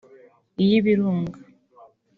[0.63, 1.31] iy’Ibirunga